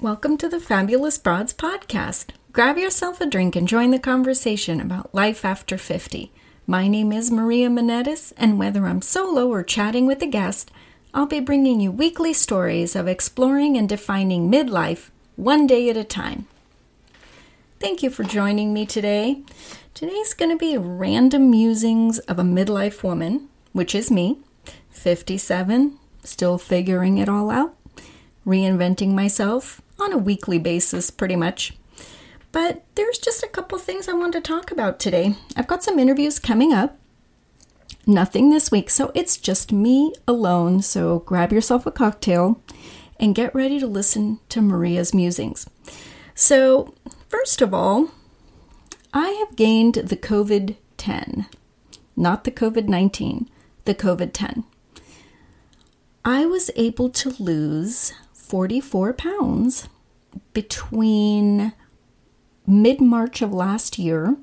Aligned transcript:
Welcome 0.00 0.38
to 0.38 0.48
the 0.48 0.60
Fabulous 0.60 1.18
Broads 1.18 1.52
podcast. 1.52 2.26
Grab 2.52 2.78
yourself 2.78 3.20
a 3.20 3.26
drink 3.26 3.56
and 3.56 3.66
join 3.66 3.90
the 3.90 3.98
conversation 3.98 4.80
about 4.80 5.12
life 5.12 5.44
after 5.44 5.76
50. 5.76 6.30
My 6.68 6.86
name 6.86 7.10
is 7.10 7.32
Maria 7.32 7.68
Monetis, 7.68 8.32
and 8.36 8.60
whether 8.60 8.86
I'm 8.86 9.02
solo 9.02 9.48
or 9.48 9.64
chatting 9.64 10.06
with 10.06 10.22
a 10.22 10.28
guest, 10.28 10.70
I'll 11.12 11.26
be 11.26 11.40
bringing 11.40 11.80
you 11.80 11.90
weekly 11.90 12.32
stories 12.32 12.94
of 12.94 13.08
exploring 13.08 13.76
and 13.76 13.88
defining 13.88 14.48
midlife 14.48 15.10
one 15.34 15.66
day 15.66 15.90
at 15.90 15.96
a 15.96 16.04
time. 16.04 16.46
Thank 17.80 18.00
you 18.00 18.08
for 18.08 18.22
joining 18.22 18.72
me 18.72 18.86
today. 18.86 19.42
Today's 19.94 20.32
going 20.32 20.52
to 20.52 20.56
be 20.56 20.78
random 20.78 21.50
musings 21.50 22.20
of 22.20 22.38
a 22.38 22.42
midlife 22.42 23.02
woman, 23.02 23.48
which 23.72 23.96
is 23.96 24.12
me, 24.12 24.38
57, 24.90 25.98
still 26.22 26.56
figuring 26.56 27.18
it 27.18 27.28
all 27.28 27.50
out, 27.50 27.74
reinventing 28.46 29.08
myself 29.08 29.82
on 29.98 30.12
a 30.12 30.18
weekly 30.18 30.58
basis, 30.58 31.10
pretty 31.10 31.36
much. 31.36 31.74
But 32.52 32.84
there's 32.94 33.18
just 33.18 33.42
a 33.42 33.48
couple 33.48 33.78
things 33.78 34.08
I 34.08 34.14
want 34.14 34.32
to 34.32 34.40
talk 34.40 34.70
about 34.70 34.98
today. 34.98 35.34
I've 35.56 35.66
got 35.66 35.84
some 35.84 35.98
interviews 35.98 36.38
coming 36.38 36.72
up. 36.72 36.96
Nothing 38.06 38.48
this 38.50 38.70
week, 38.70 38.88
so 38.88 39.12
it's 39.14 39.36
just 39.36 39.70
me 39.70 40.14
alone. 40.26 40.80
So 40.80 41.18
grab 41.20 41.52
yourself 41.52 41.84
a 41.84 41.90
cocktail 41.90 42.62
and 43.20 43.34
get 43.34 43.54
ready 43.54 43.78
to 43.80 43.86
listen 43.86 44.40
to 44.48 44.62
Maria's 44.62 45.12
musings. 45.12 45.68
So, 46.34 46.94
first 47.28 47.60
of 47.60 47.74
all, 47.74 48.10
I 49.12 49.30
have 49.30 49.56
gained 49.56 49.94
the 49.94 50.16
COVID 50.16 50.76
10, 50.96 51.46
not 52.16 52.44
the 52.44 52.50
COVID 52.50 52.88
19, 52.88 53.50
the 53.84 53.94
COVID 53.94 54.30
10. 54.32 54.64
I 56.24 56.46
was 56.46 56.70
able 56.76 57.10
to 57.10 57.34
lose 57.42 58.12
44 58.48 59.12
pounds 59.12 59.88
between 60.52 61.72
mid 62.66 63.00
March 63.00 63.42
of 63.42 63.52
last 63.52 63.98
year 63.98 64.36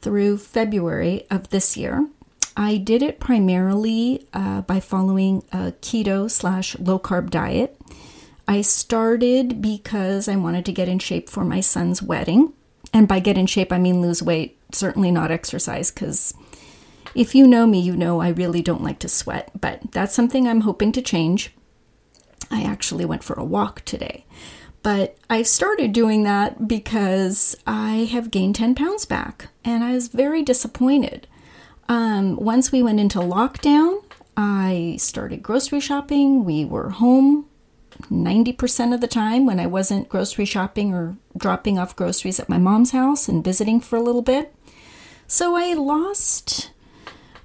through 0.00 0.38
February 0.38 1.26
of 1.30 1.50
this 1.50 1.76
year. 1.76 2.08
I 2.56 2.76
did 2.76 3.02
it 3.02 3.20
primarily 3.20 4.26
uh, 4.32 4.62
by 4.62 4.80
following 4.80 5.42
a 5.52 5.72
keto 5.80 6.30
slash 6.30 6.78
low 6.78 6.98
carb 6.98 7.30
diet. 7.30 7.80
I 8.46 8.62
started 8.62 9.62
because 9.62 10.28
I 10.28 10.36
wanted 10.36 10.64
to 10.66 10.72
get 10.72 10.88
in 10.88 10.98
shape 10.98 11.28
for 11.28 11.44
my 11.44 11.60
son's 11.60 12.02
wedding. 12.02 12.52
And 12.92 13.06
by 13.06 13.20
get 13.20 13.38
in 13.38 13.46
shape, 13.46 13.72
I 13.72 13.78
mean 13.78 14.02
lose 14.02 14.22
weight, 14.22 14.58
certainly 14.72 15.12
not 15.12 15.30
exercise, 15.30 15.92
because 15.92 16.34
if 17.14 17.34
you 17.34 17.46
know 17.46 17.66
me, 17.66 17.80
you 17.80 17.96
know 17.96 18.20
I 18.20 18.30
really 18.30 18.62
don't 18.62 18.82
like 18.82 18.98
to 19.00 19.08
sweat. 19.08 19.52
But 19.58 19.92
that's 19.92 20.14
something 20.14 20.48
I'm 20.48 20.62
hoping 20.62 20.90
to 20.92 21.02
change. 21.02 21.54
I 22.50 22.62
actually 22.62 23.04
went 23.04 23.24
for 23.24 23.34
a 23.34 23.44
walk 23.44 23.84
today. 23.84 24.24
But 24.82 25.18
I 25.28 25.42
started 25.42 25.92
doing 25.92 26.22
that 26.24 26.66
because 26.66 27.56
I 27.66 28.08
have 28.10 28.30
gained 28.30 28.56
10 28.56 28.74
pounds 28.74 29.04
back 29.04 29.48
and 29.64 29.84
I 29.84 29.92
was 29.92 30.08
very 30.08 30.42
disappointed. 30.42 31.26
Um, 31.88 32.36
once 32.36 32.72
we 32.72 32.82
went 32.82 33.00
into 33.00 33.18
lockdown, 33.18 34.02
I 34.36 34.96
started 34.98 35.42
grocery 35.42 35.80
shopping. 35.80 36.44
We 36.44 36.64
were 36.64 36.90
home 36.90 37.46
90% 38.08 38.94
of 38.94 39.00
the 39.00 39.06
time 39.06 39.44
when 39.44 39.60
I 39.60 39.66
wasn't 39.66 40.08
grocery 40.08 40.46
shopping 40.46 40.94
or 40.94 41.16
dropping 41.36 41.78
off 41.78 41.96
groceries 41.96 42.40
at 42.40 42.48
my 42.48 42.56
mom's 42.56 42.92
house 42.92 43.28
and 43.28 43.44
visiting 43.44 43.80
for 43.80 43.96
a 43.96 44.02
little 44.02 44.22
bit. 44.22 44.54
So 45.26 45.56
I 45.56 45.74
lost 45.74 46.70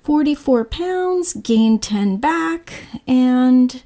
44 0.04 0.66
pounds, 0.66 1.34
gained 1.34 1.84
10 1.84 2.18
back, 2.18 2.72
and 3.08 3.84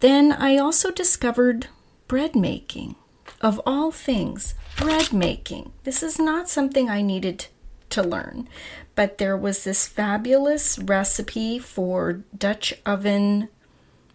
then 0.00 0.32
I 0.32 0.56
also 0.56 0.90
discovered 0.90 1.68
bread 2.06 2.34
making. 2.36 2.96
Of 3.40 3.60
all 3.64 3.90
things, 3.90 4.54
bread 4.76 5.12
making. 5.12 5.72
This 5.84 6.02
is 6.02 6.18
not 6.18 6.48
something 6.48 6.88
I 6.88 7.02
needed 7.02 7.46
to 7.90 8.02
learn, 8.02 8.48
but 8.94 9.18
there 9.18 9.36
was 9.36 9.64
this 9.64 9.86
fabulous 9.86 10.78
recipe 10.78 11.58
for 11.58 12.24
Dutch 12.36 12.74
oven 12.84 13.48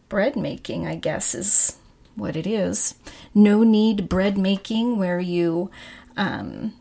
bread 0.09 0.35
making, 0.35 0.85
I 0.85 0.95
guess 0.95 1.33
is 1.33 1.77
what 2.15 2.35
it 2.35 2.45
is. 2.45 2.95
No 3.33 3.63
knead 3.63 4.09
bread 4.09 4.37
making, 4.37 4.97
where 4.97 5.19
you, 5.19 5.71
um, 6.15 6.73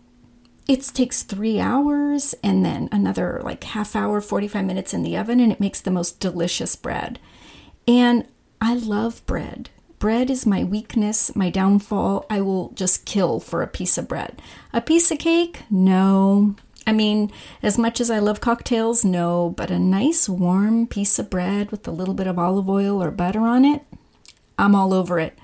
it 0.68 0.82
takes 0.92 1.22
three 1.22 1.58
hours 1.58 2.34
and 2.42 2.64
then 2.64 2.88
another 2.92 3.40
like 3.42 3.64
half 3.64 3.96
hour, 3.96 4.20
45 4.20 4.64
minutes 4.64 4.92
in 4.92 5.02
the 5.02 5.16
oven, 5.16 5.40
and 5.40 5.50
it 5.50 5.60
makes 5.60 5.80
the 5.80 5.90
most 5.90 6.20
delicious 6.20 6.76
bread. 6.76 7.18
And 7.88 8.26
I 8.64 8.74
love 8.74 9.26
bread. 9.26 9.70
Bread 9.98 10.30
is 10.30 10.46
my 10.46 10.62
weakness, 10.62 11.34
my 11.34 11.50
downfall. 11.50 12.24
I 12.30 12.40
will 12.42 12.70
just 12.76 13.04
kill 13.04 13.40
for 13.40 13.60
a 13.60 13.66
piece 13.66 13.98
of 13.98 14.06
bread. 14.06 14.40
A 14.72 14.80
piece 14.80 15.10
of 15.10 15.18
cake? 15.18 15.62
No. 15.68 16.54
I 16.86 16.92
mean, 16.92 17.32
as 17.60 17.76
much 17.76 18.00
as 18.00 18.08
I 18.08 18.20
love 18.20 18.40
cocktails, 18.40 19.04
no, 19.04 19.52
but 19.56 19.72
a 19.72 19.80
nice 19.80 20.28
warm 20.28 20.86
piece 20.86 21.18
of 21.18 21.28
bread 21.28 21.72
with 21.72 21.88
a 21.88 21.90
little 21.90 22.14
bit 22.14 22.28
of 22.28 22.38
olive 22.38 22.68
oil 22.68 23.02
or 23.02 23.10
butter 23.10 23.40
on 23.40 23.64
it, 23.64 23.82
I'm 24.56 24.76
all 24.76 24.94
over 24.94 25.18
it. 25.18 25.36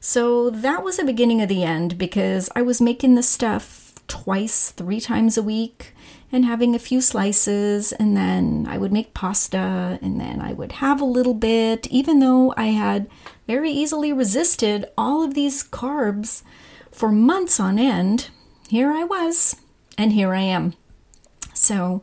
So 0.00 0.50
that 0.50 0.82
was 0.82 0.96
the 0.96 1.04
beginning 1.04 1.40
of 1.40 1.48
the 1.48 1.62
end 1.62 1.96
because 1.96 2.50
I 2.56 2.62
was 2.62 2.80
making 2.80 3.14
this 3.14 3.28
stuff 3.28 3.94
twice, 4.08 4.72
three 4.72 5.00
times 5.00 5.38
a 5.38 5.42
week 5.42 5.94
and 6.36 6.44
having 6.44 6.74
a 6.74 6.78
few 6.78 7.00
slices, 7.00 7.92
and 7.92 8.16
then 8.16 8.66
I 8.68 8.78
would 8.78 8.92
make 8.92 9.14
pasta, 9.14 9.98
and 10.02 10.20
then 10.20 10.40
I 10.40 10.52
would 10.52 10.72
have 10.72 11.00
a 11.00 11.06
little 11.06 11.34
bit, 11.34 11.86
even 11.88 12.20
though 12.20 12.52
I 12.56 12.66
had 12.66 13.08
very 13.46 13.70
easily 13.70 14.12
resisted 14.12 14.84
all 14.96 15.24
of 15.24 15.34
these 15.34 15.64
carbs 15.64 16.42
for 16.92 17.10
months 17.10 17.58
on 17.58 17.78
end. 17.78 18.28
Here 18.68 18.92
I 18.92 19.02
was, 19.02 19.56
and 19.96 20.12
here 20.12 20.34
I 20.34 20.42
am. 20.42 20.74
So 21.54 22.02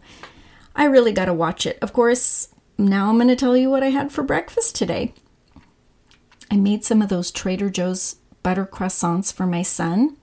I 0.75 0.85
really 0.85 1.11
got 1.11 1.25
to 1.25 1.33
watch 1.33 1.65
it. 1.67 1.77
Of 1.79 1.94
course, 1.94 2.50
now 2.77 3.09
I'm 3.09 3.17
going 3.17 3.27
to 3.27 3.35
tell 3.35 3.55
you 3.55 3.69
what 3.69 3.83
I 3.83 3.89
had 3.89 4.11
for 4.11 4.23
breakfast 4.23 4.75
today. 4.75 5.13
I 6.50 6.57
made 6.57 6.83
some 6.83 7.01
of 7.01 7.09
those 7.09 7.31
Trader 7.31 7.69
Joe's 7.69 8.15
butter 8.41 8.65
croissants 8.65 9.31
for 9.31 9.45
my 9.45 9.61
son, 9.61 10.17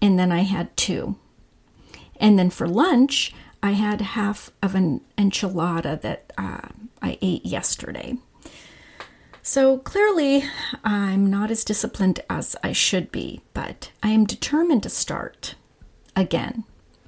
and 0.00 0.18
then 0.18 0.32
I 0.32 0.40
had 0.40 0.74
two. 0.76 1.16
And 2.22 2.38
then 2.38 2.50
for 2.50 2.68
lunch, 2.68 3.34
I 3.62 3.72
had 3.72 4.00
half 4.00 4.50
of 4.62 4.76
an 4.76 5.00
enchilada 5.18 6.00
that 6.00 6.32
uh, 6.38 6.68
I 7.02 7.18
ate 7.20 7.44
yesterday. 7.44 8.16
So 9.42 9.78
clearly, 9.78 10.44
I'm 10.84 11.28
not 11.28 11.50
as 11.50 11.64
disciplined 11.64 12.20
as 12.30 12.54
I 12.62 12.72
should 12.72 13.10
be, 13.10 13.40
but 13.54 13.90
I 14.04 14.10
am 14.10 14.24
determined 14.24 14.84
to 14.84 14.88
start 14.88 15.56
again, 16.14 16.62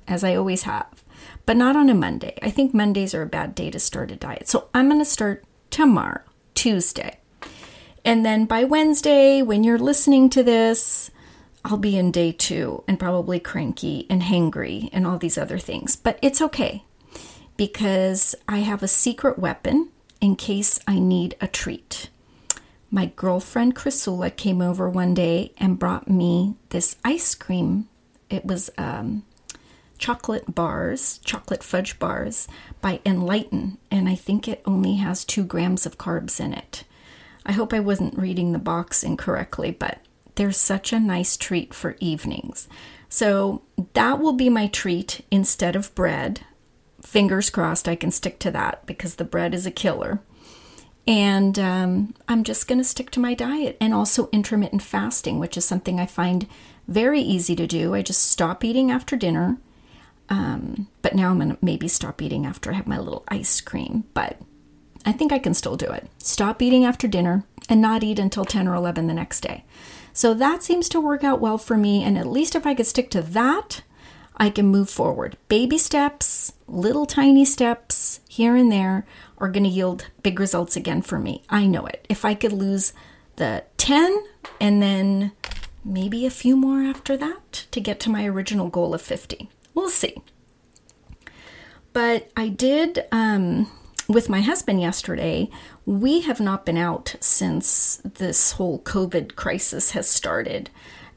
as 0.09 0.25
I 0.25 0.35
always 0.35 0.65
have, 0.65 1.05
but 1.47 1.57
not 1.57 1.77
on 1.77 1.89
a 1.89 1.95
Monday. 1.95 2.37
I 2.43 2.51
think 2.51 2.75
Mondays 2.75 3.15
are 3.15 3.23
a 3.23 3.27
bad 3.27 3.55
day 3.55 3.71
to 3.71 3.79
start 3.79 4.11
a 4.11 4.17
diet. 4.17 4.49
So 4.49 4.69
I'm 4.75 4.89
going 4.89 5.01
to 5.01 5.05
start 5.05 5.45
tomorrow, 5.71 6.23
Tuesday. 6.55 7.19
And 8.05 8.27
then 8.27 8.47
by 8.47 8.65
Wednesday, 8.65 9.43
when 9.43 9.63
you're 9.63 9.79
listening 9.79 10.29
to 10.31 10.43
this, 10.43 11.13
I'll 11.65 11.79
be 11.79 11.97
in 11.97 12.11
day 12.11 12.33
two 12.33 12.85
and 12.87 13.01
probably 13.01 13.41
cranky 13.41 14.07
and 14.11 14.23
hangry 14.23 14.91
and 14.93 15.07
all 15.07 15.19
these 15.19 15.39
other 15.39 15.59
things. 15.59 15.97
But 15.97 16.19
it's 16.21 16.43
okay 16.43 16.85
because 17.57 18.35
I 18.47 18.59
have 18.59 18.83
a 18.83 18.89
secret 18.89 19.39
weapon 19.39 19.91
in 20.21 20.37
case 20.37 20.79
I 20.87 20.99
need 20.99 21.37
a 21.41 21.47
treat. 21.47 22.11
My 22.91 23.07
girlfriend 23.17 23.75
Chrysula 23.75 24.31
came 24.31 24.61
over 24.61 24.89
one 24.89 25.15
day 25.15 25.53
and 25.59 25.79
brought 25.79 26.09
me 26.09 26.55
this 26.69 26.97
ice 27.05 27.35
cream. 27.35 27.89
It 28.31 28.45
was 28.45 28.71
um, 28.79 29.25
chocolate 29.99 30.55
bars, 30.55 31.19
chocolate 31.25 31.63
fudge 31.63 31.99
bars 31.99 32.47
by 32.81 33.01
Enlighten, 33.05 33.79
and 33.91 34.09
I 34.09 34.15
think 34.15 34.47
it 34.47 34.63
only 34.67 34.97
has 34.97 35.25
two 35.25 35.45
grams 35.45 35.87
of 35.87 35.99
carbs 35.99 36.39
in 36.39 36.53
it. 36.53 36.85
I 37.47 37.53
hope 37.53 37.73
I 37.73 37.81
wasn't 37.81 38.19
reading 38.19 38.53
the 38.53 38.59
box 38.59 39.03
incorrectly, 39.03 39.71
but 39.71 39.99
they're 40.35 40.53
such 40.53 40.93
a 40.93 41.01
nice 41.01 41.37
treat 41.37 41.73
for 41.73 41.97
evenings. 42.01 42.69
So 43.09 43.63
that 43.93 44.19
will 44.19 44.33
be 44.33 44.51
my 44.51 44.67
treat 44.67 45.25
instead 45.31 45.77
of 45.77 45.95
bread. 45.95 46.41
Fingers 47.03 47.51
crossed 47.51 47.87
I 47.87 47.95
can 47.95 48.11
stick 48.11 48.39
to 48.41 48.51
that 48.51 48.87
because 48.87 49.17
the 49.17 49.25
bread 49.25 49.55
is 49.55 49.67
a 49.67 49.71
killer. 49.71 50.21
And 51.07 51.59
um, 51.59 52.15
I'm 52.29 52.45
just 52.45 52.67
going 52.67 52.79
to 52.79 52.85
stick 52.85 53.11
to 53.11 53.21
my 53.21 53.35
diet 53.35 53.77
and 53.81 53.93
also 53.93 54.29
intermittent 54.33 54.83
fasting, 54.83 55.39
which 55.39 55.57
is 55.57 55.65
something 55.65 56.01
I 56.01 56.07
find 56.07 56.47
very 56.89 57.21
easy 57.21 57.55
to 57.57 57.67
do. 57.67 57.95
I 57.95 58.03
just 58.03 58.23
stop 58.23 58.65
eating 58.65 58.91
after 58.91 59.17
dinner. 59.17 59.59
Um, 60.31 60.89
but 61.03 61.15
now 61.15 61.31
I'm 61.31 61.39
going 61.39 61.51
to 61.51 61.59
maybe 61.61 61.89
stop 61.89 62.23
eating 62.23 62.47
after 62.47 62.71
I 62.71 62.75
have 62.75 62.87
my 62.87 62.99
little 62.99 63.25
ice 63.29 63.61
cream. 63.61 64.05
But 64.15 64.41
I 65.05 65.13
think 65.13 65.33
I 65.33 65.39
can 65.39 65.53
still 65.53 65.77
do 65.77 65.87
it. 65.87 66.09
Stop 66.19 66.63
eating 66.63 66.85
after 66.85 67.07
dinner 67.07 67.45
and 67.69 67.83
not 67.83 68.03
eat 68.03 68.19
until 68.19 68.47
10 68.47 68.67
or 68.67 68.75
11 68.75 69.07
the 69.07 69.15
next 69.15 69.41
day. 69.41 69.65
So 70.15 70.33
that 70.33 70.63
seems 70.63 70.89
to 70.91 71.01
work 71.01 71.25
out 71.25 71.41
well 71.41 71.59
for 71.59 71.77
me. 71.77 72.03
And 72.05 72.17
at 72.17 72.27
least 72.27 72.55
if 72.55 72.67
I 72.67 72.73
could 72.75 72.87
stick 72.87 73.11
to 73.11 73.21
that, 73.21 73.83
I 74.37 74.49
can 74.49 74.67
move 74.67 74.89
forward. 74.89 75.37
Baby 75.49 75.77
steps, 75.77 76.53
little 76.69 77.05
tiny 77.05 77.45
steps 77.45 78.21
here 78.29 78.55
and 78.55 78.71
there 78.71 79.05
are 79.39 79.49
going 79.49 79.65
to 79.65 79.69
yield 79.69 80.11
big 80.23 80.39
results 80.39 80.77
again 80.77 81.03
for 81.03 81.19
me. 81.19 81.43
I 81.51 81.67
know 81.67 81.85
it. 81.87 82.07
If 82.09 82.25
I 82.25 82.35
could 82.35 82.53
lose 82.53 82.93
the 83.37 83.65
10 83.77 84.25
and 84.61 84.81
then 84.81 85.33
maybe 85.85 86.25
a 86.25 86.31
few 86.31 86.57
more 86.57 86.83
after 86.83 87.17
that 87.17 87.67
to 87.73 87.81
get 87.81 87.99
to 88.01 88.11
my 88.11 88.25
original 88.25 88.69
goal 88.69 88.95
of 88.95 89.03
50. 89.03 89.51
We'll 89.75 89.91
see. 89.91 90.17
But 91.93 92.31
I 92.37 92.49
did, 92.49 93.07
um, 93.11 93.71
with 94.09 94.29
my 94.29 94.41
husband 94.41 94.81
yesterday, 94.81 95.51
we 95.87 96.21
have 96.23 96.41
not 96.41 96.67
been 96.67 96.77
out 96.77 97.17
since 97.21 97.97
this 98.05 98.53
whole 98.53 98.81
COVID 98.81 99.35
crisis 99.35 99.93
has 99.93 100.09
started. 100.09 100.71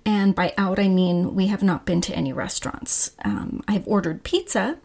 And 0.05 0.33
by 0.33 0.53
out, 0.57 0.79
I 0.79 0.87
mean 0.87 1.35
we 1.35 1.47
have 1.47 1.63
not 1.63 1.85
been 1.85 2.01
to 2.01 2.15
any 2.15 2.31
restaurants. 2.31 3.11
Um, 3.25 3.61
I've 3.67 3.87
ordered 3.87 4.23
pizza 4.23 4.77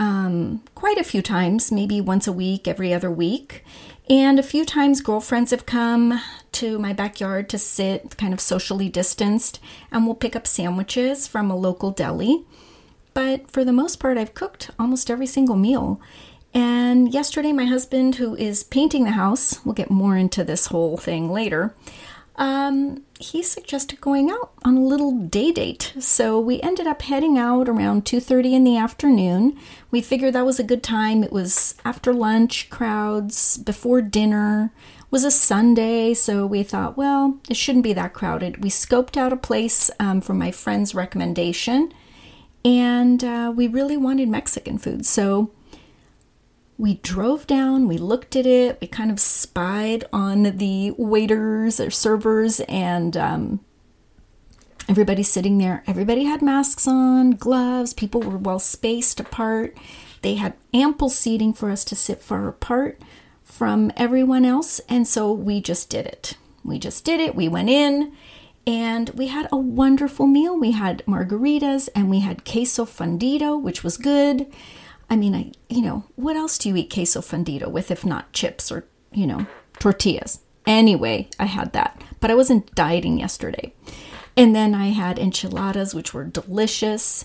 um, 0.00 0.62
quite 0.74 0.96
a 0.96 1.04
few 1.04 1.20
times, 1.20 1.70
maybe 1.70 2.00
once 2.00 2.26
a 2.26 2.32
week, 2.32 2.66
every 2.66 2.92
other 2.94 3.10
week. 3.10 3.62
And 4.08 4.38
a 4.38 4.42
few 4.42 4.64
times, 4.64 5.02
girlfriends 5.02 5.50
have 5.52 5.66
come 5.66 6.20
to 6.52 6.78
my 6.78 6.92
backyard 6.92 7.48
to 7.50 7.58
sit 7.58 8.16
kind 8.16 8.32
of 8.32 8.40
socially 8.40 8.88
distanced, 8.88 9.60
and 9.92 10.04
we'll 10.04 10.16
pick 10.16 10.34
up 10.34 10.46
sandwiches 10.46 11.28
from 11.28 11.50
a 11.50 11.56
local 11.56 11.90
deli. 11.90 12.44
But 13.12 13.50
for 13.50 13.64
the 13.64 13.72
most 13.72 14.00
part, 14.00 14.16
I've 14.16 14.34
cooked 14.34 14.70
almost 14.78 15.10
every 15.10 15.26
single 15.26 15.56
meal. 15.56 16.00
And 16.52 17.12
yesterday, 17.14 17.52
my 17.52 17.66
husband, 17.66 18.16
who 18.16 18.34
is 18.34 18.64
painting 18.64 19.04
the 19.04 19.12
house, 19.12 19.64
we'll 19.64 19.74
get 19.74 19.90
more 19.90 20.16
into 20.16 20.42
this 20.42 20.66
whole 20.66 20.96
thing 20.96 21.30
later, 21.30 21.74
um, 22.40 23.02
he 23.20 23.42
suggested 23.42 24.00
going 24.00 24.30
out 24.30 24.50
on 24.64 24.76
a 24.76 24.82
little 24.84 25.12
day 25.12 25.52
date. 25.52 25.92
So 25.98 26.40
we 26.40 26.60
ended 26.62 26.86
up 26.86 27.02
heading 27.02 27.36
out 27.36 27.68
around 27.68 28.06
2:30 28.06 28.54
in 28.54 28.64
the 28.64 28.78
afternoon. 28.78 29.56
We 29.90 30.00
figured 30.00 30.34
that 30.34 30.46
was 30.46 30.58
a 30.58 30.64
good 30.64 30.82
time. 30.82 31.22
It 31.22 31.32
was 31.32 31.74
after 31.84 32.14
lunch, 32.14 32.70
crowds, 32.70 33.58
before 33.58 34.00
dinner. 34.00 34.72
It 35.00 35.12
was 35.12 35.24
a 35.24 35.30
Sunday, 35.30 36.14
so 36.14 36.46
we 36.46 36.62
thought, 36.62 36.96
well, 36.96 37.38
it 37.50 37.58
shouldn't 37.58 37.84
be 37.84 37.92
that 37.92 38.14
crowded. 38.14 38.64
We 38.64 38.70
scoped 38.70 39.18
out 39.18 39.34
a 39.34 39.36
place 39.36 39.90
um, 40.00 40.22
from 40.22 40.38
my 40.38 40.50
friend's 40.50 40.94
recommendation, 40.94 41.92
and 42.64 43.22
uh, 43.22 43.52
we 43.54 43.66
really 43.68 43.98
wanted 43.98 44.30
Mexican 44.30 44.78
food. 44.78 45.04
So 45.04 45.50
we 46.80 46.94
drove 46.94 47.46
down, 47.46 47.86
we 47.86 47.98
looked 47.98 48.34
at 48.34 48.46
it, 48.46 48.78
we 48.80 48.86
kind 48.86 49.10
of 49.10 49.20
spied 49.20 50.02
on 50.14 50.44
the 50.44 50.92
waiters 50.96 51.78
or 51.78 51.90
servers, 51.90 52.60
and 52.60 53.18
um, 53.18 53.60
everybody 54.88 55.22
sitting 55.22 55.58
there. 55.58 55.84
Everybody 55.86 56.24
had 56.24 56.40
masks 56.40 56.88
on, 56.88 57.32
gloves, 57.32 57.92
people 57.92 58.22
were 58.22 58.38
well 58.38 58.58
spaced 58.58 59.20
apart. 59.20 59.76
They 60.22 60.36
had 60.36 60.54
ample 60.72 61.10
seating 61.10 61.52
for 61.52 61.70
us 61.70 61.84
to 61.84 61.94
sit 61.94 62.22
far 62.22 62.48
apart 62.48 62.98
from 63.44 63.92
everyone 63.94 64.46
else, 64.46 64.80
and 64.88 65.06
so 65.06 65.30
we 65.30 65.60
just 65.60 65.90
did 65.90 66.06
it. 66.06 66.38
We 66.64 66.78
just 66.78 67.04
did 67.04 67.20
it. 67.20 67.34
We 67.34 67.46
went 67.46 67.68
in 67.68 68.14
and 68.66 69.10
we 69.10 69.26
had 69.26 69.48
a 69.52 69.56
wonderful 69.58 70.26
meal. 70.26 70.58
We 70.58 70.70
had 70.70 71.04
margaritas 71.06 71.90
and 71.94 72.08
we 72.08 72.20
had 72.20 72.46
queso 72.46 72.86
fundido, 72.86 73.60
which 73.60 73.84
was 73.84 73.98
good 73.98 74.46
I 75.10 75.16
mean, 75.16 75.34
I 75.34 75.52
you 75.68 75.82
know, 75.82 76.04
what 76.16 76.36
else 76.36 76.56
do 76.56 76.68
you 76.68 76.76
eat 76.76 76.92
queso 76.92 77.20
fundido 77.20 77.68
with 77.68 77.90
if 77.90 78.06
not 78.06 78.32
chips 78.32 78.70
or, 78.70 78.84
you 79.12 79.26
know, 79.26 79.46
tortillas? 79.78 80.40
Anyway, 80.66 81.28
I 81.38 81.46
had 81.46 81.72
that, 81.72 82.00
but 82.20 82.30
I 82.30 82.34
wasn't 82.34 82.74
dieting 82.74 83.18
yesterday. 83.18 83.72
And 84.36 84.54
then 84.54 84.74
I 84.74 84.88
had 84.88 85.18
enchiladas, 85.18 85.94
which 85.94 86.14
were 86.14 86.24
delicious, 86.24 87.24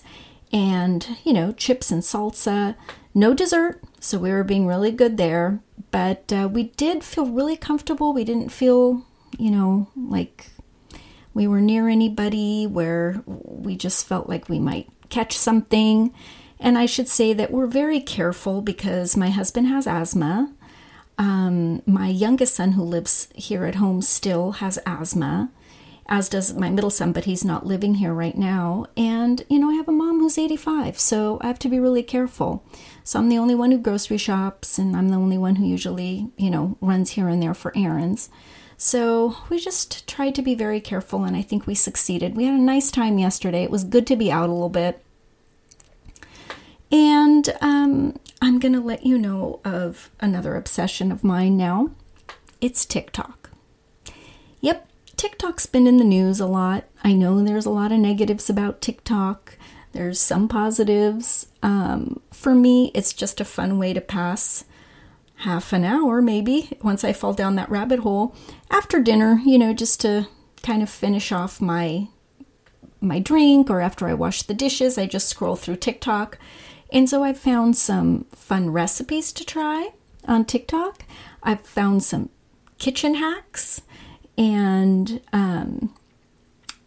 and, 0.52 1.06
you 1.24 1.32
know, 1.32 1.52
chips 1.52 1.90
and 1.90 2.02
salsa. 2.02 2.74
No 3.14 3.34
dessert, 3.34 3.82
so 4.00 4.18
we 4.18 4.30
were 4.30 4.44
being 4.44 4.66
really 4.66 4.90
good 4.90 5.16
there. 5.16 5.60
But 5.90 6.32
uh, 6.32 6.48
we 6.52 6.64
did 6.64 7.04
feel 7.04 7.26
really 7.26 7.56
comfortable. 7.56 8.12
We 8.12 8.24
didn't 8.24 8.50
feel, 8.50 9.06
you 9.38 9.50
know, 9.50 9.88
like 9.96 10.50
we 11.32 11.46
were 11.46 11.60
near 11.60 11.88
anybody 11.88 12.66
where 12.66 13.22
we 13.26 13.76
just 13.76 14.06
felt 14.06 14.28
like 14.28 14.48
we 14.48 14.58
might 14.58 14.88
catch 15.08 15.36
something. 15.38 16.12
And 16.58 16.78
I 16.78 16.86
should 16.86 17.08
say 17.08 17.32
that 17.32 17.50
we're 17.50 17.66
very 17.66 18.00
careful 18.00 18.62
because 18.62 19.16
my 19.16 19.30
husband 19.30 19.66
has 19.68 19.86
asthma. 19.86 20.52
Um, 21.18 21.82
my 21.86 22.08
youngest 22.08 22.54
son, 22.54 22.72
who 22.72 22.82
lives 22.82 23.28
here 23.34 23.64
at 23.64 23.76
home, 23.76 24.02
still 24.02 24.52
has 24.52 24.78
asthma, 24.86 25.50
as 26.08 26.28
does 26.28 26.54
my 26.54 26.68
middle 26.70 26.90
son, 26.90 27.12
but 27.12 27.24
he's 27.24 27.44
not 27.44 27.66
living 27.66 27.94
here 27.94 28.12
right 28.12 28.36
now. 28.36 28.86
And, 28.96 29.44
you 29.48 29.58
know, 29.58 29.70
I 29.70 29.74
have 29.74 29.88
a 29.88 29.92
mom 29.92 30.20
who's 30.20 30.38
85, 30.38 30.98
so 30.98 31.38
I 31.40 31.46
have 31.46 31.58
to 31.60 31.68
be 31.68 31.80
really 31.80 32.02
careful. 32.02 32.64
So 33.02 33.18
I'm 33.18 33.28
the 33.28 33.38
only 33.38 33.54
one 33.54 33.70
who 33.70 33.78
grocery 33.78 34.18
shops, 34.18 34.78
and 34.78 34.94
I'm 34.96 35.08
the 35.08 35.16
only 35.16 35.38
one 35.38 35.56
who 35.56 35.66
usually, 35.66 36.30
you 36.36 36.50
know, 36.50 36.76
runs 36.80 37.12
here 37.12 37.28
and 37.28 37.42
there 37.42 37.54
for 37.54 37.72
errands. 37.76 38.28
So 38.78 39.36
we 39.48 39.58
just 39.58 40.06
tried 40.06 40.34
to 40.34 40.42
be 40.42 40.54
very 40.54 40.80
careful, 40.80 41.24
and 41.24 41.34
I 41.34 41.42
think 41.42 41.66
we 41.66 41.74
succeeded. 41.74 42.36
We 42.36 42.44
had 42.44 42.54
a 42.54 42.62
nice 42.62 42.90
time 42.90 43.18
yesterday. 43.18 43.62
It 43.62 43.70
was 43.70 43.84
good 43.84 44.06
to 44.08 44.16
be 44.16 44.30
out 44.30 44.50
a 44.50 44.52
little 44.52 44.68
bit. 44.68 45.02
And 46.90 47.52
um, 47.60 48.18
I'm 48.40 48.58
going 48.58 48.74
to 48.74 48.80
let 48.80 49.04
you 49.04 49.18
know 49.18 49.60
of 49.64 50.10
another 50.20 50.56
obsession 50.56 51.10
of 51.10 51.24
mine 51.24 51.56
now. 51.56 51.90
It's 52.60 52.84
TikTok. 52.84 53.50
Yep, 54.60 54.88
TikTok's 55.16 55.66
been 55.66 55.86
in 55.86 55.96
the 55.96 56.04
news 56.04 56.40
a 56.40 56.46
lot. 56.46 56.84
I 57.02 57.12
know 57.12 57.42
there's 57.42 57.66
a 57.66 57.70
lot 57.70 57.92
of 57.92 57.98
negatives 57.98 58.48
about 58.48 58.80
TikTok, 58.80 59.56
there's 59.92 60.20
some 60.20 60.46
positives. 60.46 61.46
Um, 61.62 62.20
for 62.30 62.54
me, 62.54 62.90
it's 62.94 63.14
just 63.14 63.40
a 63.40 63.44
fun 63.46 63.78
way 63.78 63.94
to 63.94 64.00
pass 64.00 64.64
half 65.36 65.72
an 65.72 65.84
hour, 65.84 66.20
maybe, 66.22 66.76
once 66.82 67.04
I 67.04 67.12
fall 67.12 67.32
down 67.32 67.56
that 67.56 67.70
rabbit 67.70 68.00
hole 68.00 68.34
after 68.70 69.00
dinner, 69.00 69.40
you 69.44 69.58
know, 69.58 69.72
just 69.72 70.00
to 70.02 70.28
kind 70.62 70.82
of 70.82 70.90
finish 70.90 71.32
off 71.32 71.60
my 71.60 72.08
my 73.00 73.18
drink 73.18 73.70
or 73.70 73.80
after 73.80 74.08
I 74.08 74.14
wash 74.14 74.42
the 74.42 74.54
dishes, 74.54 74.98
I 74.98 75.06
just 75.06 75.28
scroll 75.28 75.54
through 75.56 75.76
TikTok 75.76 76.38
and 76.92 77.08
so 77.08 77.22
I've 77.22 77.38
found 77.38 77.76
some 77.76 78.26
fun 78.32 78.70
recipes 78.70 79.32
to 79.32 79.44
try 79.44 79.90
on 80.26 80.44
TikTok. 80.44 81.04
I've 81.42 81.60
found 81.60 82.02
some 82.02 82.30
kitchen 82.78 83.14
hacks, 83.14 83.82
and 84.36 85.20
um, 85.32 85.94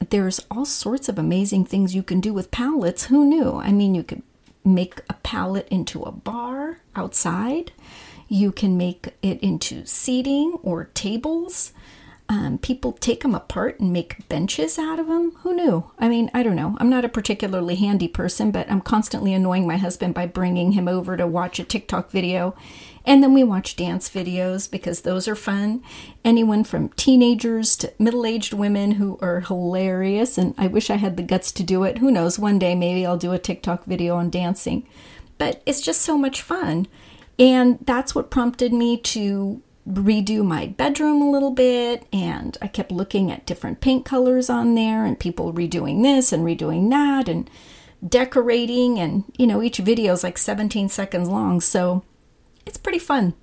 there's 0.10 0.40
all 0.50 0.66
sorts 0.66 1.10
of 1.10 1.18
amazing 1.20 1.66
things 1.66 1.96
you 1.96 2.04
can 2.04 2.20
do 2.20 2.34
with 2.34 2.52
pallets. 2.52 3.06
Who 3.06 3.26
knew? 3.26 3.56
I 3.56 3.72
mean, 3.72 3.96
you 3.96 4.04
could 4.04 4.24
make 4.64 5.02
a 5.10 5.14
pallet 5.16 5.68
into 5.70 6.04
a 6.04 6.12
bar 6.12 6.82
outside. 6.96 7.72
You 8.28 8.52
can 8.52 8.78
make 8.78 9.08
it 9.22 9.40
into 9.42 9.86
seating 9.86 10.60
or 10.62 10.86
tables. 10.94 11.74
Um, 12.32 12.60
people 12.60 12.92
take 12.92 13.22
them 13.22 13.34
apart 13.34 13.80
and 13.80 13.92
make 13.92 14.30
benches 14.30 14.78
out 14.78 15.00
of 15.00 15.08
them. 15.08 15.32
Who 15.38 15.56
knew? 15.56 15.90
I 15.98 16.08
mean, 16.08 16.30
I 16.32 16.44
don't 16.44 16.56
know. 16.56 16.78
I'm 16.80 16.90
not 16.90 17.04
a 17.04 17.10
particularly 17.10 17.76
handy 17.76 18.08
person, 18.08 18.52
but 18.52 18.70
I'm 18.70 18.82
constantly 18.82 19.34
annoying 19.34 19.66
my 19.66 19.78
husband 19.78 20.14
by 20.14 20.28
bringing 20.28 20.74
him 20.74 20.88
over 20.88 21.18
to 21.18 21.26
watch 21.26 21.58
a 21.58 21.64
TikTok 21.64 22.12
video. 22.12 22.56
And 23.04 23.24
then 23.24 23.34
we 23.34 23.44
watch 23.44 23.76
dance 23.76 24.12
videos 24.12 24.70
because 24.70 25.02
those 25.02 25.28
are 25.28 25.36
fun. 25.36 25.82
Anyone 26.24 26.64
from 26.64 26.90
teenagers 26.90 27.76
to 27.78 27.92
middle 27.98 28.28
aged 28.28 28.54
women 28.54 28.92
who 28.92 29.18
are 29.24 29.40
hilarious. 29.40 30.38
And 30.38 30.54
I 30.56 30.68
wish 30.68 30.92
I 30.92 30.98
had 30.98 31.18
the 31.18 31.24
guts 31.24 31.52
to 31.54 31.64
do 31.64 31.84
it. 31.84 31.98
Who 31.98 32.12
knows? 32.12 32.38
One 32.38 32.60
day 32.60 32.76
maybe 32.76 33.08
I'll 33.08 33.18
do 33.18 33.32
a 33.32 33.40
TikTok 33.40 33.86
video 33.86 34.16
on 34.16 34.30
dancing. 34.30 34.88
But 35.40 35.64
it's 35.66 35.82
just 35.82 36.02
so 36.02 36.16
much 36.16 36.44
fun. 36.44 36.86
And 37.40 37.80
that's 37.82 38.14
what 38.14 38.30
prompted 38.30 38.72
me 38.72 38.98
to 38.98 39.64
redo 39.90 40.44
my 40.44 40.68
bedroom 40.68 41.22
a 41.22 41.32
little 41.32 41.52
bit 41.52 42.06
and 42.14 42.58
I 42.62 42.68
kept 42.68 42.92
looking 42.92 43.32
at 43.32 43.46
different 43.46 43.82
paint 43.82 44.06
colors 44.06 44.50
on 44.50 44.76
there 44.76 45.04
and 45.04 45.20
people 45.20 45.52
redoing 45.52 46.04
this 46.04 46.32
and 46.32 46.46
redoing 46.46 46.90
that 46.92 47.28
and 47.28 47.50
decorating 48.08 49.00
and 49.00 49.24
you 49.38 49.48
know 49.48 49.62
each 49.64 49.78
video 49.78 50.14
is 50.14 50.24
like 50.24 50.38
17 50.38 50.90
seconds 50.90 51.28
long 51.28 51.60
so 51.60 52.04
it's 52.70 52.78
pretty 52.78 53.00
fun. 53.00 53.34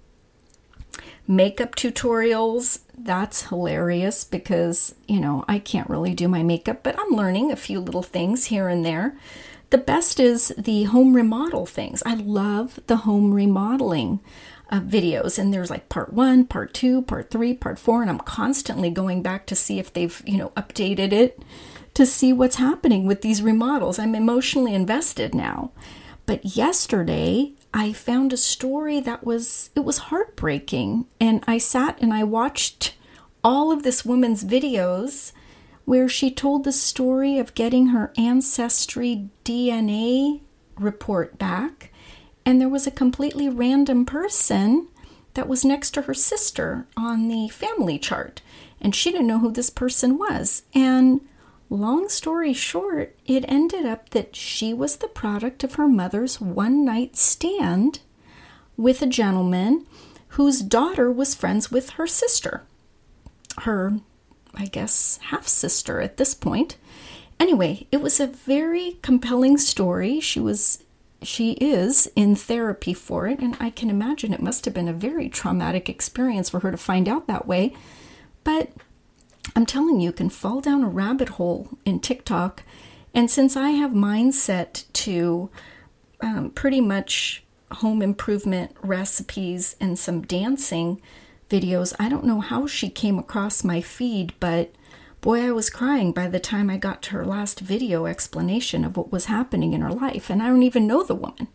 Makeup 1.27 1.75
tutorials, 1.75 2.83
that's 2.97 3.49
hilarious 3.49 4.23
because, 4.23 4.95
you 5.09 5.19
know, 5.19 5.45
I 5.49 5.59
can't 5.59 5.91
really 5.91 6.15
do 6.15 6.29
my 6.29 6.45
makeup, 6.45 6.85
but 6.85 6.97
I'm 6.97 7.11
learning 7.11 7.51
a 7.51 7.57
few 7.57 7.81
little 7.81 8.05
things 8.05 8.47
here 8.47 8.69
and 8.69 8.87
there. 8.87 9.17
The 9.71 9.79
best 9.79 10.21
is 10.21 10.55
the 10.57 10.85
home 10.85 11.17
remodel 11.17 11.67
things. 11.67 12.05
I 12.07 12.15
love 12.15 12.79
the 12.87 12.99
home 12.99 13.35
remodeling 13.35 14.21
uh, 14.71 14.81
videos. 14.81 15.39
And 15.39 15.53
there's 15.53 15.71
like 15.71 15.89
part 15.89 16.13
one 16.13 16.45
part 16.45 16.75
two 16.75 17.03
part 17.03 17.31
three 17.31 17.55
part 17.55 17.79
four 17.79 18.03
and 18.03 18.11
i'm 18.11 18.19
constantly 18.19 18.91
going 18.91 19.23
back 19.23 19.47
to 19.47 19.55
see 19.55 19.79
if 19.79 19.93
they've 19.93 20.23
you 20.27 20.37
know 20.37 20.51
updated 20.51 21.13
it 21.13 21.41
to 21.95 22.05
see 22.05 22.33
what's 22.33 22.57
happening 22.57 23.07
with 23.07 23.23
these 23.23 23.43
remodels. 23.43 23.99
I'm 23.99 24.15
emotionally 24.15 24.75
invested 24.75 25.35
now. 25.35 25.73
But 26.27 26.57
yesterday 26.57 27.53
i 27.73 27.93
found 27.93 28.33
a 28.33 28.37
story 28.37 29.01
that 29.01 29.25
was 29.25 29.71
it 29.75 29.81
was 29.81 29.99
heartbreaking. 29.99 31.07
And 31.21 31.45
i 31.47 31.59
sat 31.59 32.01
and 32.01 32.13
i 32.13 32.25
watched 32.25 32.95
all 33.45 33.71
of 33.71 33.83
this 33.85 34.05
woman's 34.05 34.45
videos 34.45 35.33
where 35.85 36.09
she 36.09 36.33
told 36.33 36.65
the 36.65 36.73
story 36.73 37.39
of 37.39 37.55
getting 37.55 37.89
her 37.89 38.13
ancestry 38.19 39.29
dna 39.45 40.41
report 40.79 41.39
back 41.39 41.93
and 42.47 42.61
there 42.61 42.69
was 42.69 42.87
a 42.87 42.93
completely 42.93 43.49
random 43.49 44.07
person 44.07 44.87
that 45.35 45.49
was 45.49 45.65
next 45.65 45.91
to 45.91 46.03
her 46.03 46.15
sister 46.15 46.87
on 46.97 47.27
the 47.27 47.49
family 47.49 47.99
chart. 47.99 48.41
And 48.81 48.95
she 48.95 49.11
didn't 49.11 49.27
know 49.27 49.41
who 49.41 49.51
this 49.51 49.69
person 49.69 50.17
was. 50.17 50.63
And 50.73 51.21
long 51.69 52.09
story 52.09 52.53
short, 52.53 53.17
it 53.27 53.45
ended 53.49 53.85
up 53.85 54.11
that 54.11 54.37
she 54.37 54.73
was 54.73 54.97
the 54.97 55.09
product 55.09 55.65
of 55.65 55.75
her 55.75 55.89
mother's 55.89 56.41
one 56.41 56.85
night 56.85 57.17
stand 57.17 57.99
with 58.77 59.03
a 59.03 59.07
gentleman 59.07 59.85
whose 60.29 60.61
daughter 60.61 61.11
was 61.11 61.35
friends 61.35 61.73
with 61.73 61.91
her 61.91 62.07
sister. 62.07 62.63
Her, 63.63 63.99
I 64.55 64.67
guess, 64.67 65.19
half 65.31 65.49
sister 65.49 66.01
at 66.01 66.17
this 66.17 66.35
point. 66.35 66.77
Anyway, 67.41 67.87
it 67.91 68.01
was 68.01 68.21
a 68.21 68.27
very 68.27 68.99
compelling 69.03 69.59
story. 69.59 70.21
She 70.21 70.39
was 70.39 70.85
she 71.23 71.53
is 71.53 72.11
in 72.15 72.37
therapy 72.37 72.93
for 72.95 73.27
it, 73.27 73.41
and 73.41 73.57
I 73.59 73.71
can 73.71 73.91
imagine 73.91 74.33
it 74.33 74.43
must 74.43 74.65
have 74.65 74.75
been 74.75 74.89
a 74.89 74.93
very 74.93 75.29
traumatic 75.29 75.89
experience 75.89 76.51
for 76.51 76.61
her 76.61 76.71
to 76.71 76.77
find 76.77 77.09
out 77.09 77.27
that 77.27 77.47
way. 77.47 77.75
But 78.45 78.71
I'm 79.55 79.67
telling 79.67 80.01
you, 80.01 80.07
you 80.07 80.13
can 80.13 80.29
fall 80.29 80.61
down 80.61 80.85
a 80.85 80.89
rabbit 80.89 81.31
hole 81.31 81.71
in 81.85 82.01
TikTok. 82.01 82.63
And 83.15 83.31
since 83.31 83.57
I 83.57 83.71
have 83.71 83.93
mindset 83.93 84.85
to 84.93 85.51
um, 86.21 86.51
pretty 86.51 86.81
much 86.81 87.43
home 87.73 88.03
improvement 88.03 88.77
recipes 88.83 89.75
and 89.81 89.99
some 89.99 90.23
dancing 90.23 91.01
videos, 91.49 91.95
I 91.99 92.09
don't 92.09 92.25
know 92.25 92.41
how 92.41 92.67
she 92.67 92.91
came 92.91 93.19
across 93.19 93.65
my 93.65 93.81
feed, 93.81 94.35
but 94.39 94.73
boy, 95.27 95.45
I 95.45 95.51
was 95.51 95.71
crying 95.71 96.13
by 96.13 96.29
the 96.29 96.39
time 96.39 96.71
I 96.71 96.77
got 96.77 97.03
to 97.03 97.11
her 97.11 97.25
last 97.25 97.59
video 97.59 98.07
explanation 98.07 98.85
of 98.85 98.97
what 98.97 99.11
was 99.11 99.25
happening 99.25 99.73
in 99.73 99.81
her 99.81 99.91
life. 99.91 100.31
And 100.31 100.41
I 100.41 100.47
don't 100.47 100.63
even 100.63 100.87
know 100.87 101.03
the 101.03 101.17
woman. 101.17 101.49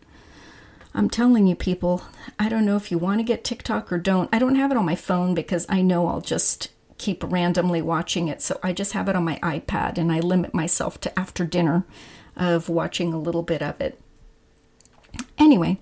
I'm 0.94 1.08
telling 1.08 1.46
you, 1.46 1.56
people, 1.56 2.02
I 2.38 2.50
don't 2.50 2.66
know 2.66 2.76
if 2.76 2.90
you 2.90 2.98
want 2.98 3.20
to 3.20 3.24
get 3.24 3.44
TikTok 3.44 3.90
or 3.90 3.96
don't. 3.96 4.28
I 4.30 4.38
don't 4.38 4.56
have 4.56 4.72
it 4.72 4.76
on 4.76 4.84
my 4.84 4.94
phone 4.94 5.32
because 5.32 5.64
I 5.70 5.80
know 5.80 6.06
I'll 6.06 6.20
just 6.20 6.68
keep 6.98 7.24
randomly 7.24 7.80
watching 7.80 8.28
it. 8.28 8.42
So 8.42 8.60
I 8.62 8.74
just 8.74 8.92
have 8.92 9.08
it 9.08 9.16
on 9.16 9.24
my 9.24 9.38
iPad 9.42 9.96
and 9.96 10.12
I 10.12 10.20
limit 10.20 10.52
myself 10.52 11.00
to 11.00 11.18
after 11.18 11.46
dinner 11.46 11.86
of 12.36 12.68
watching 12.68 13.14
a 13.14 13.18
little 13.18 13.42
bit 13.42 13.62
of 13.62 13.80
it. 13.80 13.98
Anyway, 15.38 15.78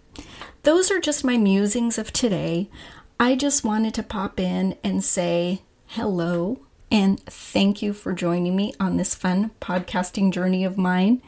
those 0.63 0.93
are 0.93 1.01
just 1.01 1.25
my 1.25 1.37
musings 1.37 1.99
of 1.99 2.13
today. 2.13 2.71
I 3.19 3.35
just 3.35 3.65
wanted 3.65 3.95
to 3.95 4.05
pop 4.05 4.39
in 4.39 4.77
and 4.85 5.03
say 5.03 5.63
hello 5.89 6.61
and 6.91 7.21
thank 7.25 7.83
you 7.83 7.93
for 7.93 8.13
joining 8.13 8.57
me 8.57 8.75
on 8.81 8.97
this 8.97 9.15
fun 9.15 9.53
podcasting 9.61 10.33
journey 10.33 10.65
of 10.65 10.77
mine. 10.77 11.23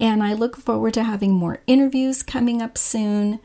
And 0.00 0.22
I 0.22 0.32
look 0.32 0.56
forward 0.56 0.94
to 0.94 1.04
having 1.04 1.32
more 1.32 1.62
interviews 1.66 2.22
coming 2.22 2.60
up 2.60 2.76
soon. 2.76 3.38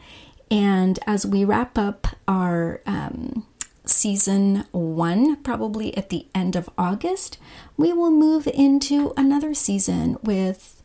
And 0.49 0.97
as 1.05 1.25
we 1.25 1.45
wrap 1.45 1.77
up 1.77 2.07
our 2.27 2.81
um, 2.87 3.45
season 3.85 4.65
one, 4.71 5.35
probably 5.43 5.95
at 5.95 6.09
the 6.09 6.25
end 6.33 6.55
of 6.55 6.69
August, 6.77 7.37
we 7.77 7.93
will 7.93 8.11
move 8.11 8.47
into 8.47 9.13
another 9.15 9.53
season 9.53 10.17
with 10.23 10.81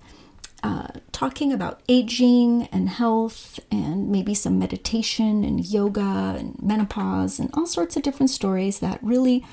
uh, 0.63 0.89
talking 1.13 1.53
about 1.53 1.81
aging 1.89 2.69
and 2.73 2.89
health 2.89 3.61
and 3.71 4.11
maybe 4.11 4.35
some 4.35 4.59
meditation 4.59 5.45
and 5.45 5.65
yoga 5.67 6.35
and 6.39 6.61
menopause 6.63 7.39
and 7.39 7.51
all 7.55 7.67
sorts 7.67 7.97
of 7.97 8.03
different 8.03 8.31
stories 8.31 8.81
that 8.81 8.99
really 9.03 9.45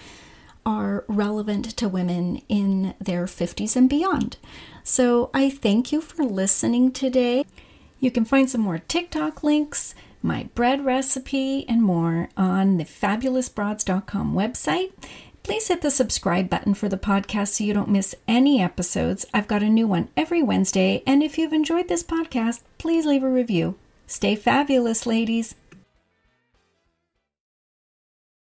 are 0.66 1.06
relevant 1.08 1.66
to 1.78 1.90
women 1.90 2.42
in 2.50 2.94
their 3.00 3.26
50s 3.26 3.76
and 3.76 3.90
beyond. 3.90 4.38
So 4.84 5.30
I 5.34 5.50
thank 5.50 5.92
you 5.92 6.02
for 6.02 6.24
listening 6.24 6.92
today. 6.92 7.46
You 8.00 8.12
can 8.12 8.26
find 8.26 8.50
some 8.50 8.62
more 8.62 8.80
TikTok 8.80 9.44
links 9.44 9.96
my 10.24 10.44
bread 10.56 10.86
recipe, 10.86 11.66
and 11.68 11.82
more 11.82 12.30
on 12.38 12.78
the 12.78 12.86
fabulousbroads.com 12.86 14.34
website. 14.34 14.92
Please 15.44 15.68
hit 15.68 15.82
the 15.82 15.90
subscribe 15.90 16.50
button 16.50 16.74
for 16.76 16.88
the 16.88 16.98
podcast 16.98 17.50
so 17.50 17.64
you 17.64 17.74
don't 17.74 17.90
miss 17.90 18.14
any 18.28 18.62
episodes. 18.62 19.26
I've 19.34 19.48
got 19.48 19.64
a 19.64 19.70
new 19.70 19.88
one 19.88 20.10
every 20.16 20.44
Wednesday, 20.44 21.02
and 21.08 21.24
if 21.24 21.38
you've 21.38 21.54
enjoyed 21.54 21.88
this 21.88 22.04
podcast, 22.04 22.62
please 22.78 23.06
leave 23.06 23.24
a 23.24 23.30
review. 23.30 23.76
Stay 24.06 24.36
fabulous, 24.36 25.06
ladies. 25.06 25.56